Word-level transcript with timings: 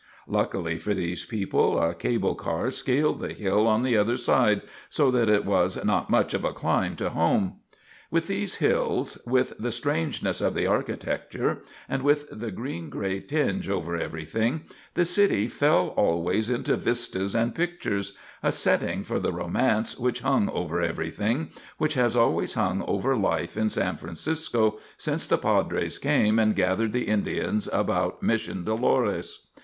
Luckily 0.25 0.79
for 0.79 0.95
these 0.95 1.25
people, 1.25 1.79
a 1.79 1.93
cable 1.93 2.33
car 2.33 2.71
scaled 2.71 3.19
the 3.19 3.33
hill 3.33 3.67
on 3.67 3.83
the 3.83 3.95
other 3.97 4.17
side, 4.17 4.63
so 4.89 5.11
that 5.11 5.29
it 5.29 5.45
was 5.45 5.85
not 5.85 6.09
much 6.09 6.33
of 6.33 6.43
a 6.43 6.53
climb 6.53 6.95
to 6.95 7.11
home. 7.11 7.57
With 8.09 8.25
these 8.25 8.55
hills, 8.55 9.19
with 9.27 9.53
the 9.59 9.69
strangeness 9.69 10.41
of 10.41 10.55
the 10.55 10.65
architecture 10.65 11.59
and 11.87 12.01
with 12.01 12.25
the 12.31 12.49
green 12.49 12.89
gray 12.89 13.19
tinge 13.19 13.69
over 13.69 13.95
everything, 13.95 14.61
the 14.95 15.05
city 15.05 15.47
fell 15.47 15.89
always 15.89 16.49
into 16.49 16.75
vistas 16.77 17.35
and 17.35 17.53
pictures, 17.53 18.17
a 18.41 18.51
setting 18.51 19.03
for 19.03 19.19
the 19.19 19.31
romance 19.31 19.99
which 19.99 20.21
hung 20.21 20.49
over 20.49 20.81
everything, 20.81 21.51
which 21.77 21.93
has 21.93 22.15
always 22.15 22.55
hung 22.55 22.81
over 22.87 23.15
life 23.15 23.55
in 23.55 23.69
San 23.69 23.97
Francisco 23.97 24.79
since 24.97 25.27
the 25.27 25.37
padres 25.37 25.99
came 25.99 26.39
and 26.39 26.55
gathered 26.55 26.91
the 26.91 27.07
Indians 27.07 27.69
about 27.71 28.23
Mission 28.23 28.63
Dolores. 28.63 29.45